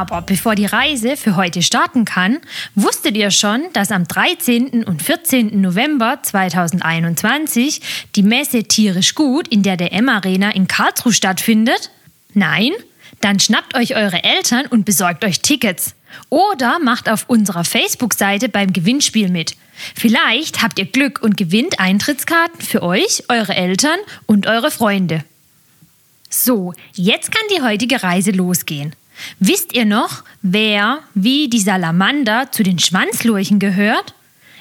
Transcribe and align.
Aber 0.00 0.22
bevor 0.22 0.54
die 0.54 0.64
Reise 0.64 1.14
für 1.14 1.36
heute 1.36 1.60
starten 1.60 2.06
kann, 2.06 2.38
wusstet 2.74 3.18
ihr 3.18 3.30
schon, 3.30 3.64
dass 3.74 3.92
am 3.92 4.08
13. 4.08 4.82
und 4.84 5.02
14. 5.02 5.60
November 5.60 6.20
2021 6.22 7.82
die 8.16 8.22
Messe 8.22 8.62
Tierisch 8.62 9.14
Gut 9.14 9.46
in 9.48 9.62
der 9.62 9.76
DM 9.76 10.08
Arena 10.08 10.52
in 10.52 10.68
Karlsruhe 10.68 11.12
stattfindet? 11.12 11.90
Nein? 12.32 12.72
Dann 13.20 13.40
schnappt 13.40 13.76
euch 13.76 13.94
eure 13.94 14.24
Eltern 14.24 14.64
und 14.64 14.86
besorgt 14.86 15.22
euch 15.22 15.40
Tickets. 15.42 15.94
Oder 16.30 16.78
macht 16.78 17.10
auf 17.10 17.28
unserer 17.28 17.64
Facebook-Seite 17.64 18.48
beim 18.48 18.72
Gewinnspiel 18.72 19.28
mit. 19.28 19.54
Vielleicht 19.94 20.62
habt 20.62 20.78
ihr 20.78 20.86
Glück 20.86 21.20
und 21.22 21.36
gewinnt 21.36 21.78
Eintrittskarten 21.78 22.62
für 22.62 22.82
euch, 22.82 23.24
eure 23.28 23.54
Eltern 23.54 23.98
und 24.24 24.46
eure 24.46 24.70
Freunde. 24.70 25.24
So, 26.30 26.72
jetzt 26.94 27.30
kann 27.30 27.44
die 27.54 27.60
heutige 27.60 28.02
Reise 28.02 28.30
losgehen. 28.30 28.96
Wisst 29.38 29.72
ihr 29.72 29.84
noch, 29.84 30.24
wer 30.42 31.00
wie 31.14 31.48
die 31.48 31.60
Salamander 31.60 32.50
zu 32.52 32.62
den 32.62 32.78
Schwanzlurchen 32.78 33.58
gehört? 33.58 34.14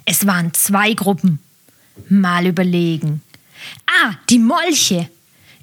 Es 0.05 0.25
waren 0.25 0.53
zwei 0.53 0.93
Gruppen. 0.93 1.39
Mal 2.09 2.47
überlegen. 2.47 3.21
Ah, 3.85 4.13
die 4.29 4.39
Molche. 4.39 5.09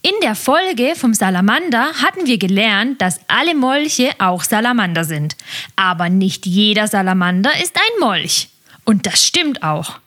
In 0.02 0.12
der 0.22 0.36
Folge 0.36 0.94
vom 0.94 1.14
Salamander 1.14 1.92
hatten 1.94 2.26
wir 2.26 2.38
gelernt, 2.38 3.02
dass 3.02 3.18
alle 3.26 3.54
Molche 3.54 4.10
auch 4.18 4.44
Salamander 4.44 5.04
sind. 5.04 5.36
Aber 5.74 6.08
nicht 6.08 6.46
jeder 6.46 6.86
Salamander 6.86 7.50
ist 7.60 7.74
ein 7.74 8.00
Molch. 8.00 8.48
Und 8.84 9.06
das 9.06 9.24
stimmt 9.24 9.62
auch. 9.64 9.98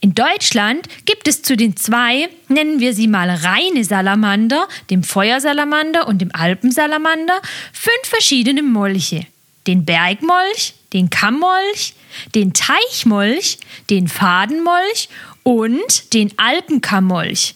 In 0.00 0.14
Deutschland 0.14 0.88
gibt 1.04 1.28
es 1.28 1.42
zu 1.42 1.56
den 1.56 1.76
zwei, 1.76 2.28
nennen 2.48 2.80
wir 2.80 2.94
sie 2.94 3.08
mal 3.08 3.30
reine 3.30 3.84
Salamander, 3.84 4.68
dem 4.90 5.02
Feuersalamander 5.02 6.06
und 6.08 6.20
dem 6.20 6.30
Alpensalamander, 6.34 7.40
fünf 7.72 8.04
verschiedene 8.04 8.62
Molche. 8.62 9.26
Den 9.66 9.84
Bergmolch, 9.84 10.74
den 10.92 11.08
Kammmolch, 11.08 11.94
den 12.34 12.52
Teichmolch, 12.52 13.58
den 13.90 14.08
Fadenmolch 14.08 15.08
und 15.44 16.12
den 16.14 16.36
Alpenkammmolch. 16.36 17.54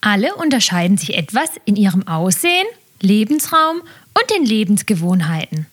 Alle 0.00 0.34
unterscheiden 0.34 0.96
sich 0.96 1.14
etwas 1.14 1.50
in 1.66 1.76
ihrem 1.76 2.06
Aussehen, 2.08 2.66
Lebensraum 3.00 3.80
und 3.80 4.30
den 4.34 4.44
Lebensgewohnheiten. 4.44 5.66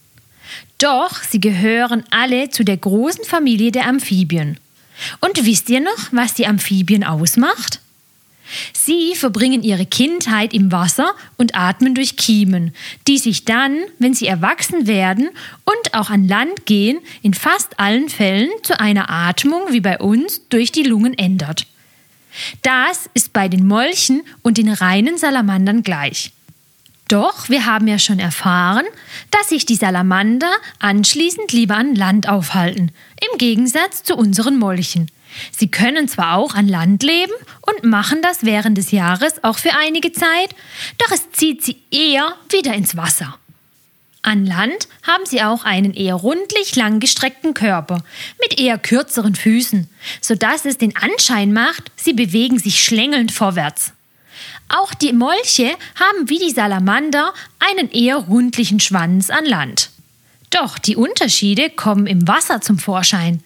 Doch 0.78 1.24
sie 1.24 1.40
gehören 1.40 2.04
alle 2.12 2.50
zu 2.50 2.64
der 2.64 2.78
großen 2.78 3.26
Familie 3.26 3.72
der 3.72 3.88
Amphibien. 3.88 4.60
Und 5.20 5.46
wisst 5.46 5.70
ihr 5.70 5.82
noch, 5.82 6.12
was 6.12 6.34
die 6.34 6.48
Amphibien 6.48 7.04
ausmacht? 7.04 7.82
Sie 8.74 9.14
verbringen 9.16 9.64
ihre 9.64 9.86
Kindheit 9.86 10.54
im 10.54 10.72
Wasser 10.72 11.14
und 11.38 11.56
atmen 11.56 11.96
durch 11.96 12.16
Kiemen, 12.16 12.74
die 13.08 13.18
sich 13.18 13.46
dann, 13.46 13.78
wenn 14.00 14.14
sie 14.14 14.28
erwachsen 14.28 14.88
werden 14.88 15.30
und 15.66 15.94
auch 15.94 16.10
an 16.10 16.28
Land 16.28 16.66
gehen, 16.66 17.00
in 17.22 17.34
fast 17.34 17.80
allen 17.80 18.10
Fällen 18.10 18.50
zu 18.64 18.80
einer 18.80 19.10
Atmung 19.10 19.62
wie 19.72 19.82
bei 19.82 20.00
uns 20.00 20.48
durch 20.50 20.72
die 20.72 20.84
Lungen 20.84 21.18
ändert. 21.18 21.68
Das 22.62 23.10
ist 23.14 23.34
bei 23.34 23.50
den 23.50 23.66
Molchen 23.66 24.22
und 24.44 24.58
den 24.58 24.70
reinen 24.70 25.18
Salamandern 25.18 25.84
gleich. 25.84 26.32
Doch 27.08 27.50
wir 27.50 27.66
haben 27.66 27.88
ja 27.88 28.00
schon 28.00 28.20
erfahren, 28.20 28.86
dass 29.32 29.50
sich 29.50 29.66
die 29.66 29.76
Salamander 29.76 30.52
anschließend 30.80 31.52
lieber 31.54 31.76
an 31.76 31.96
Land 31.96 32.28
aufhalten, 32.28 32.92
im 33.32 33.38
Gegensatz 33.38 34.04
zu 34.04 34.16
unseren 34.16 34.58
Molchen. 34.58 35.10
Sie 35.52 35.70
können 35.70 36.08
zwar 36.08 36.36
auch 36.36 36.56
an 36.56 36.68
Land 36.68 37.04
leben 37.04 37.34
und 37.62 37.90
machen 37.90 38.22
das 38.22 38.44
während 38.44 38.78
des 38.78 38.92
Jahres 38.92 39.44
auch 39.44 39.58
für 39.58 39.74
einige 39.74 40.12
Zeit, 40.12 40.56
doch 40.98 41.12
es 41.12 41.32
zieht 41.32 41.64
sie 41.64 41.78
eher 41.92 42.36
wieder 42.50 42.74
ins 42.74 42.98
Wasser. 42.98 43.38
An 44.22 44.46
Land 44.46 44.90
haben 45.04 45.26
sie 45.26 45.42
auch 45.42 45.64
einen 45.64 45.94
eher 45.94 46.16
rundlich 46.16 46.76
langgestreckten 46.76 47.54
Körper 47.54 48.04
mit 48.42 48.60
eher 48.60 48.78
kürzeren 48.78 49.36
Füßen, 49.36 49.90
sodass 50.20 50.66
es 50.66 50.78
den 50.78 50.96
Anschein 50.98 51.54
macht, 51.54 51.92
sie 51.96 52.14
bewegen 52.14 52.60
sich 52.60 52.84
schlängelnd 52.84 53.32
vorwärts. 53.32 53.94
Auch 54.70 54.94
die 54.94 55.14
Molche 55.14 55.76
haben 56.00 56.30
wie 56.30 56.40
die 56.40 56.52
Salamander 56.52 57.34
einen 57.60 57.90
eher 57.92 58.18
rundlichen 58.18 58.80
Schwanz 58.80 59.30
an 59.30 59.46
Land. 59.46 59.92
Doch 60.50 60.78
die 60.78 60.96
Unterschiede 60.96 61.70
kommen 61.70 62.08
im 62.08 62.28
Wasser 62.28 62.62
zum 62.62 62.78
Vorschein. 62.80 63.44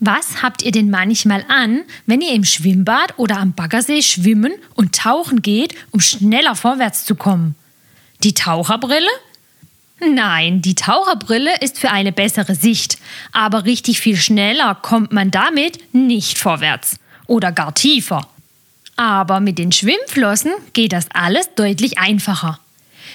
Was 0.00 0.42
habt 0.42 0.62
ihr 0.62 0.72
denn 0.72 0.90
manchmal 0.90 1.44
an, 1.48 1.82
wenn 2.04 2.20
ihr 2.20 2.32
im 2.32 2.44
Schwimmbad 2.44 3.18
oder 3.18 3.38
am 3.38 3.54
Baggersee 3.54 4.02
schwimmen 4.02 4.52
und 4.74 4.94
tauchen 4.94 5.40
geht, 5.40 5.74
um 5.90 6.00
schneller 6.00 6.54
vorwärts 6.54 7.06
zu 7.06 7.14
kommen? 7.14 7.54
Die 8.22 8.34
Taucherbrille? 8.34 9.08
Nein, 9.98 10.60
die 10.60 10.74
Taucherbrille 10.74 11.58
ist 11.62 11.78
für 11.78 11.90
eine 11.90 12.12
bessere 12.12 12.54
Sicht, 12.54 12.98
aber 13.32 13.64
richtig 13.64 14.00
viel 14.00 14.16
schneller 14.16 14.74
kommt 14.74 15.12
man 15.12 15.30
damit 15.30 15.94
nicht 15.94 16.38
vorwärts 16.38 16.98
oder 17.26 17.50
gar 17.50 17.74
tiefer. 17.74 18.28
Aber 18.96 19.40
mit 19.40 19.58
den 19.58 19.72
Schwimmflossen 19.72 20.52
geht 20.72 20.92
das 20.92 21.06
alles 21.12 21.54
deutlich 21.54 21.98
einfacher. 21.98 22.58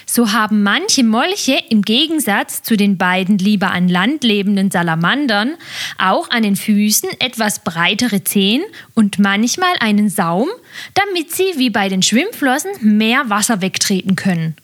So 0.06 0.32
haben 0.32 0.62
manche 0.62 1.04
Molche 1.04 1.58
im 1.68 1.82
Gegensatz 1.82 2.62
zu 2.62 2.76
den 2.76 2.98
beiden 2.98 3.38
lieber 3.38 3.70
an 3.70 3.88
Land 3.88 4.24
lebenden 4.24 4.70
Salamandern 4.70 5.54
auch 5.98 6.30
an 6.30 6.42
den 6.42 6.56
Füßen 6.56 7.08
etwas 7.20 7.60
breitere 7.60 8.24
Zehen 8.24 8.62
und 8.94 9.18
manchmal 9.18 9.74
einen 9.80 10.08
Saum, 10.08 10.48
damit 10.94 11.32
sie 11.32 11.52
wie 11.56 11.70
bei 11.70 11.88
den 11.88 12.02
Schwimmflossen 12.02 12.72
mehr 12.80 13.30
Wasser 13.30 13.60
wegtreten 13.60 14.16
können. 14.16 14.56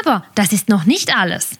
Aber 0.00 0.24
das 0.34 0.52
ist 0.52 0.68
noch 0.68 0.84
nicht 0.84 1.16
alles. 1.16 1.58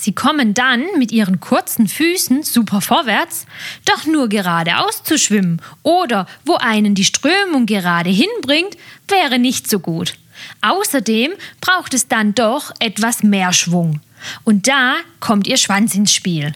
Sie 0.00 0.14
kommen 0.14 0.54
dann 0.54 0.86
mit 0.96 1.12
ihren 1.12 1.40
kurzen 1.40 1.86
Füßen 1.86 2.42
super 2.42 2.80
vorwärts, 2.80 3.44
doch 3.84 4.06
nur 4.06 4.30
geradeaus 4.30 5.02
zu 5.02 5.18
schwimmen 5.18 5.60
oder 5.82 6.26
wo 6.46 6.54
einen 6.54 6.94
die 6.94 7.04
Strömung 7.04 7.66
gerade 7.66 8.08
hinbringt, 8.08 8.78
wäre 9.08 9.38
nicht 9.38 9.68
so 9.68 9.78
gut. 9.78 10.14
Außerdem 10.62 11.32
braucht 11.60 11.92
es 11.92 12.08
dann 12.08 12.34
doch 12.34 12.72
etwas 12.78 13.22
mehr 13.22 13.52
Schwung. 13.52 14.00
Und 14.44 14.68
da 14.68 14.94
kommt 15.20 15.46
ihr 15.46 15.58
Schwanz 15.58 15.94
ins 15.94 16.14
Spiel. 16.14 16.54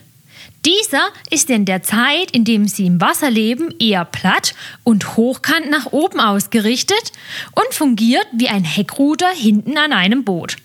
Dieser 0.65 1.09
ist 1.29 1.51
in 1.51 1.65
der 1.65 1.83
Zeit, 1.83 2.31
in 2.31 2.45
dem 2.45 2.67
sie 2.67 2.87
im 2.87 2.99
Wasser 2.99 3.29
leben, 3.29 3.75
eher 3.79 4.05
platt 4.05 4.55
und 4.83 5.17
hochkant 5.17 5.69
nach 5.69 5.91
oben 5.91 6.19
ausgerichtet 6.19 7.11
und 7.51 7.75
fungiert 7.75 8.25
wie 8.33 8.49
ein 8.49 8.63
Heckruder 8.63 9.29
hinten 9.29 9.77
an 9.77 9.93
einem 9.93 10.23
Boot. 10.23 10.57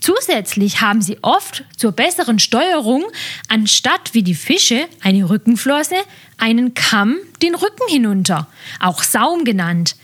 Zusätzlich 0.00 0.80
haben 0.80 1.02
sie 1.02 1.18
oft 1.22 1.64
zur 1.76 1.92
besseren 1.92 2.38
Steuerung 2.38 3.04
anstatt 3.48 4.14
wie 4.14 4.22
die 4.22 4.34
Fische 4.34 4.86
eine 5.02 5.28
Rückenflosse 5.28 5.96
einen 6.38 6.74
Kamm 6.74 7.16
den 7.42 7.54
Rücken 7.54 7.88
hinunter, 7.88 8.46
auch 8.80 9.02
Saum 9.02 9.44
genannt. 9.44 9.96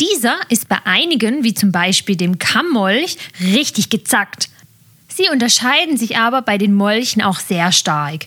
Dieser 0.00 0.38
ist 0.48 0.68
bei 0.68 0.78
einigen, 0.84 1.44
wie 1.44 1.54
zum 1.54 1.72
Beispiel 1.72 2.16
dem 2.16 2.38
Kammmolch, 2.38 3.16
richtig 3.40 3.90
gezackt. 3.90 4.48
Sie 5.08 5.28
unterscheiden 5.30 5.96
sich 5.96 6.16
aber 6.16 6.42
bei 6.42 6.58
den 6.58 6.74
Molchen 6.74 7.22
auch 7.22 7.38
sehr 7.38 7.70
stark. 7.70 8.26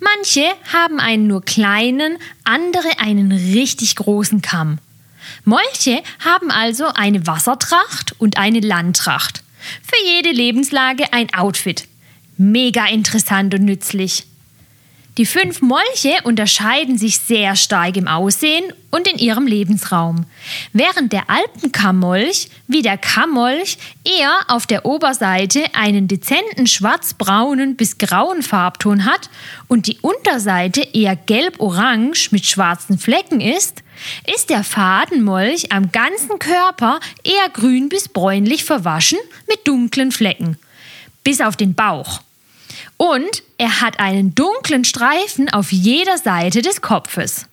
Manche 0.00 0.44
haben 0.72 1.00
einen 1.00 1.26
nur 1.26 1.42
kleinen, 1.42 2.18
andere 2.44 2.98
einen 2.98 3.32
richtig 3.32 3.96
großen 3.96 4.42
Kamm. 4.42 4.78
Molche 5.44 6.02
haben 6.24 6.50
also 6.50 6.86
eine 6.88 7.26
Wassertracht 7.26 8.14
und 8.18 8.36
eine 8.36 8.60
Landtracht. 8.60 9.42
Für 9.82 10.04
jede 10.04 10.30
Lebenslage 10.30 11.12
ein 11.12 11.32
Outfit. 11.34 11.86
Mega 12.36 12.86
interessant 12.86 13.54
und 13.54 13.64
nützlich. 13.64 14.24
Die 15.18 15.24
fünf 15.24 15.62
Molche 15.62 16.18
unterscheiden 16.24 16.98
sich 16.98 17.18
sehr 17.18 17.56
stark 17.56 17.96
im 17.96 18.06
Aussehen 18.06 18.64
und 18.90 19.08
in 19.08 19.16
ihrem 19.16 19.46
Lebensraum. 19.46 20.26
Während 20.74 21.10
der 21.14 21.30
Alpenkammmolch 21.30 22.50
wie 22.68 22.82
der 22.82 22.98
Kammmolch 22.98 23.78
eher 24.04 24.40
auf 24.48 24.66
der 24.66 24.84
Oberseite 24.84 25.74
einen 25.74 26.06
dezenten 26.06 26.66
schwarzbraunen 26.66 27.76
bis 27.76 27.96
grauen 27.96 28.42
Farbton 28.42 29.06
hat 29.06 29.30
und 29.68 29.86
die 29.86 29.98
Unterseite 30.02 30.82
eher 30.82 31.16
gelb-orange 31.16 32.28
mit 32.30 32.44
schwarzen 32.44 32.98
Flecken 32.98 33.40
ist, 33.40 33.82
ist 34.34 34.50
der 34.50 34.64
Fadenmolch 34.64 35.72
am 35.72 35.92
ganzen 35.92 36.38
Körper 36.38 37.00
eher 37.24 37.48
grün 37.52 37.88
bis 37.88 38.08
bräunlich 38.08 38.64
verwaschen 38.64 39.18
mit 39.48 39.66
dunklen 39.66 40.12
Flecken, 40.12 40.58
bis 41.24 41.40
auf 41.40 41.56
den 41.56 41.74
Bauch. 41.74 42.20
Und 42.96 43.42
er 43.58 43.80
hat 43.80 44.00
einen 44.00 44.34
dunklen 44.34 44.84
Streifen 44.84 45.48
auf 45.50 45.72
jeder 45.72 46.18
Seite 46.18 46.62
des 46.62 46.80
Kopfes. 46.80 47.46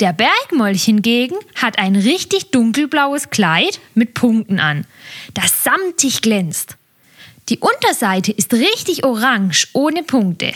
Der 0.00 0.12
Bergmolch 0.12 0.84
hingegen 0.84 1.36
hat 1.54 1.78
ein 1.78 1.94
richtig 1.94 2.50
dunkelblaues 2.50 3.30
Kleid 3.30 3.78
mit 3.94 4.14
Punkten 4.14 4.58
an, 4.58 4.84
das 5.34 5.62
samtig 5.62 6.22
glänzt. 6.22 6.76
Die 7.48 7.58
Unterseite 7.58 8.32
ist 8.32 8.52
richtig 8.52 9.04
orange 9.04 9.68
ohne 9.72 10.02
Punkte. 10.02 10.52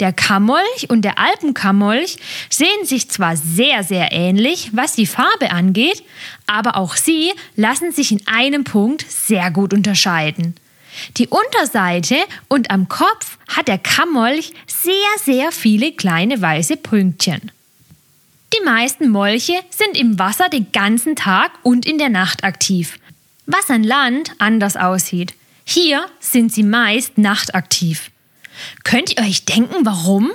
Der 0.00 0.12
Kammolch 0.12 0.88
und 0.88 1.02
der 1.02 1.18
Alpenkammolch 1.18 2.18
sehen 2.50 2.84
sich 2.84 3.10
zwar 3.10 3.36
sehr, 3.36 3.82
sehr 3.82 4.12
ähnlich, 4.12 4.70
was 4.72 4.94
die 4.94 5.06
Farbe 5.06 5.50
angeht, 5.50 6.04
aber 6.46 6.76
auch 6.76 6.94
sie 6.94 7.32
lassen 7.56 7.90
sich 7.90 8.12
in 8.12 8.22
einem 8.28 8.62
Punkt 8.62 9.04
sehr 9.10 9.50
gut 9.50 9.74
unterscheiden. 9.74 10.54
Die 11.16 11.28
Unterseite 11.28 12.16
und 12.48 12.70
am 12.70 12.88
Kopf 12.88 13.38
hat 13.48 13.68
der 13.68 13.78
Kammolch 13.78 14.52
sehr, 14.66 14.92
sehr 15.24 15.50
viele 15.52 15.92
kleine 15.92 16.40
weiße 16.40 16.76
Pünktchen. 16.76 17.50
Die 18.54 18.64
meisten 18.64 19.08
Molche 19.08 19.54
sind 19.70 19.96
im 19.96 20.18
Wasser 20.18 20.48
den 20.48 20.72
ganzen 20.72 21.16
Tag 21.16 21.50
und 21.62 21.86
in 21.86 21.98
der 21.98 22.08
Nacht 22.08 22.44
aktiv, 22.44 22.98
was 23.46 23.68
an 23.68 23.82
Land 23.84 24.32
anders 24.38 24.76
aussieht. 24.76 25.34
Hier 25.64 26.06
sind 26.20 26.52
sie 26.52 26.62
meist 26.62 27.18
nachtaktiv. 27.18 28.10
Könnt 28.84 29.16
ihr 29.16 29.22
euch 29.22 29.44
denken, 29.44 29.84
warum? 29.84 30.30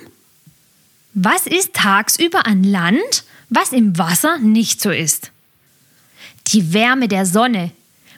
Was 1.13 1.45
ist 1.45 1.73
tagsüber 1.73 2.45
an 2.45 2.63
Land, 2.63 3.23
was 3.49 3.71
im 3.71 3.97
Wasser 3.97 4.39
nicht 4.39 4.81
so 4.81 4.89
ist? 4.89 5.31
Die 6.47 6.73
Wärme 6.73 7.07
der 7.07 7.25
Sonne. 7.25 7.71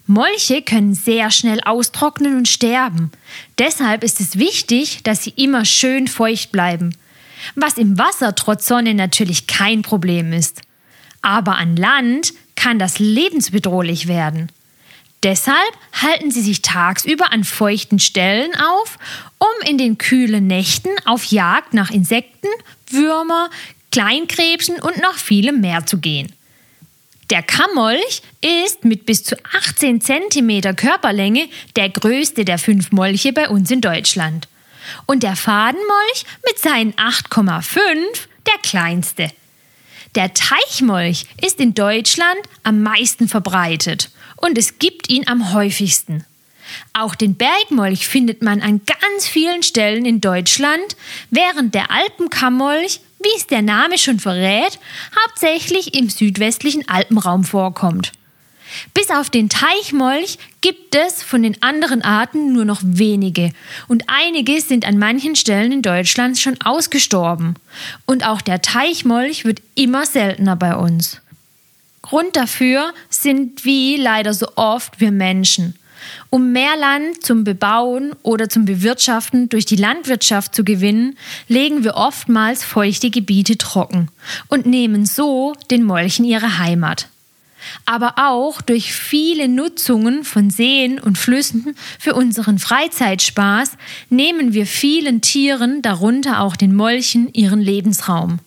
Molche 0.08 0.62
können 0.62 0.94
sehr 0.94 1.32
schnell 1.32 1.60
austrocknen 1.62 2.38
und 2.38 2.48
sterben. 2.48 3.12
Deshalb 3.58 4.04
ist 4.04 4.22
es 4.22 4.38
wichtig, 4.38 5.02
dass 5.04 5.24
sie 5.24 5.34
immer 5.36 5.66
schön 5.66 6.08
feucht 6.08 6.52
bleiben. 6.52 6.96
Was 7.56 7.78
im 7.78 7.98
Wasser 7.98 8.36
trotz 8.36 8.68
Sonne 8.68 8.94
natürlich 8.94 9.48
kein 9.48 9.82
Problem 9.82 10.32
ist. 10.32 10.62
Aber 11.22 11.58
an 11.58 11.76
Land 11.76 12.34
kann 12.56 12.80
das 12.80 13.00
lebensbedrohlich 13.00 14.08
werden. 14.08 14.52
Deshalb 15.26 15.74
halten 15.92 16.30
sie 16.30 16.44
sich 16.44 16.62
tagsüber 16.62 17.32
an 17.34 17.44
feuchten 17.44 17.98
Stellen 17.98 18.52
auf, 18.56 19.00
um 19.40 19.68
in 19.68 19.80
den 19.80 19.98
kühlen 19.98 20.46
Nächten 20.46 20.92
auf 21.04 21.26
Jagd 21.26 21.74
nach 21.74 21.90
Insekten, 21.90 22.48
Würmer, 22.92 23.50
Kleinkrebsen 23.92 24.80
und 24.80 25.02
noch 25.02 25.16
vielem 25.16 25.62
mehr 25.62 25.84
zu 25.88 25.98
gehen. 25.98 26.32
Der 27.32 27.42
Kammolch 27.42 28.22
ist 28.68 28.86
mit 28.86 29.08
bis 29.08 29.24
zu 29.24 29.36
18 29.52 30.00
cm 30.00 30.76
Körperlänge 30.76 31.50
der 31.76 31.90
größte 31.90 32.46
der 32.46 32.60
fünf 32.60 32.92
Molche 32.92 33.34
bei 33.34 33.50
uns 33.50 33.72
in 33.72 33.82
Deutschland. 33.82 34.48
Und 35.08 35.24
der 35.24 35.36
Fadenmolch 35.36 36.26
mit 36.46 36.60
seinen 36.60 36.94
8,5 36.94 37.74
der 38.46 38.60
kleinste. 38.62 39.32
Der 40.14 40.34
Teichmolch 40.34 41.26
ist 41.42 41.60
in 41.60 41.74
Deutschland 41.74 42.40
am 42.64 42.84
meisten 42.84 43.28
verbreitet 43.28 44.12
und 44.38 44.58
es 44.58 44.78
gibt 44.80 45.10
ihn 45.10 45.28
am 45.28 45.54
häufigsten. 45.54 46.26
Auch 46.94 47.16
den 47.16 47.36
Bergmolch 47.36 48.08
findet 48.08 48.42
man 48.42 48.62
an 48.62 48.82
ganz 48.86 49.28
vielen 49.28 49.64
Stellen 49.64 50.06
in 50.06 50.22
Deutschland, 50.22 50.96
während 51.30 51.76
der 51.76 51.92
Alpenkammolch, 51.92 53.02
wie 53.20 53.38
es 53.38 53.48
der 53.48 53.62
Name 53.62 53.98
schon 53.98 54.20
verrät, 54.20 54.80
hauptsächlich 55.24 55.94
im 55.94 56.10
südwestlichen 56.10 56.88
Alpenraum 56.88 57.44
vorkommt. 57.44 58.12
Bis 58.94 59.10
auf 59.10 59.30
den 59.30 59.50
Teichmolch 59.50 60.38
gibt 60.62 60.96
es 60.96 61.24
von 61.24 61.44
den 61.44 61.62
anderen 61.62 62.02
Arten 62.02 62.54
nur 62.54 62.66
noch 62.66 62.82
wenige 62.84 63.52
und 63.88 64.04
einige 64.08 64.62
sind 64.62 64.86
an 64.86 64.98
manchen 64.98 65.36
Stellen 65.36 65.72
in 65.72 65.82
Deutschland 65.82 66.38
schon 66.38 66.60
ausgestorben. 66.62 67.56
Und 68.06 68.26
auch 68.26 68.42
der 68.42 68.62
Teichmolch 68.62 69.46
wird 69.46 69.62
immer 69.76 70.06
seltener 70.06 70.56
bei 70.56 70.76
uns. 70.76 71.22
Grund 72.02 72.36
dafür 72.36 72.94
sind 73.10 73.66
wie 73.66 73.98
leider 73.98 74.34
so 74.34 74.48
oft 74.56 75.00
wir 75.00 75.12
Menschen. 75.12 75.76
Um 76.30 76.52
mehr 76.52 76.76
Land 76.78 77.24
zum 77.24 77.44
Bebauen 77.44 78.14
oder 78.22 78.50
zum 78.50 78.66
Bewirtschaften 78.66 79.50
durch 79.50 79.66
die 79.66 79.76
Landwirtschaft 79.76 80.54
zu 80.54 80.64
gewinnen, 80.64 81.18
legen 81.48 81.84
wir 81.84 81.96
oftmals 81.96 82.64
feuchte 82.64 83.10
Gebiete 83.10 83.58
trocken 83.58 84.10
und 84.48 84.66
nehmen 84.66 85.06
so 85.06 85.54
den 85.72 85.84
Molchen 85.84 86.26
ihre 86.26 86.60
Heimat. 86.60 87.08
Aber 87.86 88.14
auch 88.18 88.62
durch 88.62 88.94
viele 88.94 89.48
Nutzungen 89.48 90.24
von 90.24 90.50
Seen 90.50 91.00
und 91.00 91.18
Flüssen 91.18 91.76
für 92.00 92.14
unseren 92.14 92.60
Freizeitspaß 92.60 93.72
nehmen 94.10 94.54
wir 94.54 94.66
vielen 94.66 95.22
Tieren, 95.22 95.82
darunter 95.82 96.42
auch 96.42 96.56
den 96.56 96.76
Molchen, 96.76 97.34
ihren 97.34 97.62
Lebensraum. 97.62 98.40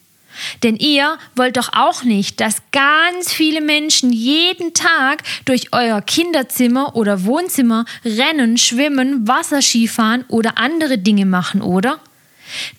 Denn 0.62 0.76
ihr 0.76 1.18
wollt 1.34 1.56
doch 1.56 1.70
auch 1.72 2.04
nicht, 2.04 2.40
dass 2.40 2.62
ganz 2.72 3.32
viele 3.32 3.60
Menschen 3.60 4.12
jeden 4.12 4.74
Tag 4.74 5.22
durch 5.44 5.72
euer 5.72 6.00
Kinderzimmer 6.00 6.94
oder 6.96 7.24
Wohnzimmer 7.24 7.84
rennen, 8.04 8.56
schwimmen, 8.56 9.26
Wasserskifahren 9.26 10.24
oder 10.28 10.58
andere 10.58 10.98
Dinge 10.98 11.26
machen, 11.26 11.62
oder? 11.62 12.00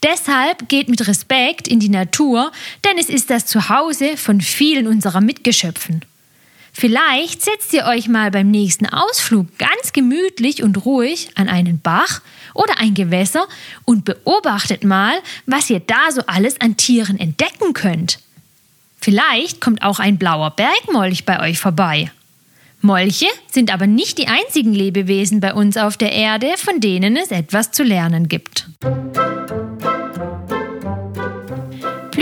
Deshalb 0.04 0.68
geht 0.68 0.90
mit 0.90 1.08
Respekt 1.08 1.68
in 1.68 1.80
die 1.80 1.90
Natur, 1.90 2.52
denn 2.86 2.98
es 2.98 3.10
ist 3.10 3.30
das 3.30 3.46
Zuhause 3.46 4.18
von 4.18 4.42
vielen 4.42 4.88
unserer 4.88 5.22
Mitgeschöpfen. 5.22 6.02
Vielleicht 6.80 7.42
setzt 7.42 7.74
ihr 7.74 7.84
euch 7.88 8.08
mal 8.08 8.31
beim 8.31 8.50
nächsten 8.50 8.86
Ausflug 8.86 9.48
ganz 9.58 9.92
gemütlich 9.92 10.64
und 10.64 10.86
ruhig 10.86 11.30
an 11.36 11.50
einen 11.50 11.81
Bach 11.81 12.22
oder 12.54 12.80
ein 12.80 12.94
Gewässer 12.94 13.50
und 13.84 14.06
beobachtet 14.06 14.86
mal, 14.86 15.16
was 15.46 15.70
ihr 15.70 15.81
da 15.81 16.10
so 16.14 16.22
alles 16.26 16.62
an 16.62 16.78
Tieren 16.78 17.20
entdecken 17.20 17.74
könnt. 17.74 18.20
Vielleicht 19.02 19.60
kommt 19.60 19.81
auch 19.81 20.00
ein 20.00 20.18
blauer 20.18 20.52
Bergmolch 20.52 21.26
bei 21.26 21.42
euch 21.42 21.60
vorbei. 21.60 22.12
Molche 22.80 23.28
sind 23.52 23.74
aber 23.74 23.86
nicht 23.86 24.18
die 24.18 24.30
einzigen 24.30 24.74
Lebewesen 24.74 25.42
bei 25.42 25.54
uns 25.54 25.76
auf 25.76 25.98
der 25.98 26.14
Erde, 26.14 26.54
von 26.56 26.80
denen 26.80 27.18
es 27.18 27.31
etwas 27.31 27.72
zu 27.72 27.84
lernen 27.84 28.30
gibt. 28.30 28.70